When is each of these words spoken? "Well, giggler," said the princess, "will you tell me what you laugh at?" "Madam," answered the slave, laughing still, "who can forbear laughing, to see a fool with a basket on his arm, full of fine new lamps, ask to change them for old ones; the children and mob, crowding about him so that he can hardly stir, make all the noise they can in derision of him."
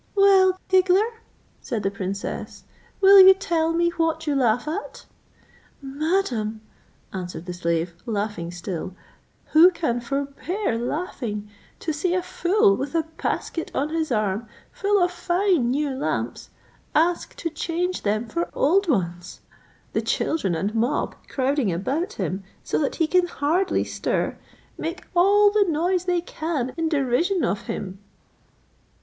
"Well, 0.15 0.59
giggler," 0.67 1.21
said 1.61 1.83
the 1.83 1.91
princess, 1.91 2.63
"will 3.01 3.19
you 3.19 3.35
tell 3.35 3.71
me 3.71 3.89
what 3.91 4.25
you 4.25 4.33
laugh 4.33 4.67
at?" 4.67 5.05
"Madam," 5.79 6.61
answered 7.13 7.45
the 7.45 7.53
slave, 7.53 7.93
laughing 8.07 8.49
still, 8.49 8.95
"who 9.51 9.69
can 9.69 10.01
forbear 10.01 10.75
laughing, 10.79 11.51
to 11.81 11.93
see 11.93 12.15
a 12.15 12.23
fool 12.23 12.75
with 12.75 12.95
a 12.95 13.03
basket 13.21 13.69
on 13.75 13.89
his 13.89 14.11
arm, 14.11 14.47
full 14.71 14.97
of 15.03 15.11
fine 15.11 15.69
new 15.69 15.91
lamps, 15.91 16.49
ask 16.95 17.35
to 17.35 17.51
change 17.51 18.01
them 18.01 18.27
for 18.27 18.49
old 18.55 18.89
ones; 18.89 19.41
the 19.93 20.01
children 20.01 20.55
and 20.55 20.73
mob, 20.73 21.13
crowding 21.27 21.71
about 21.71 22.13
him 22.13 22.43
so 22.63 22.79
that 22.79 22.95
he 22.95 23.05
can 23.05 23.27
hardly 23.27 23.83
stir, 23.83 24.35
make 24.79 25.05
all 25.15 25.51
the 25.51 25.65
noise 25.69 26.05
they 26.05 26.21
can 26.21 26.73
in 26.75 26.89
derision 26.89 27.45
of 27.45 27.67
him." 27.67 27.99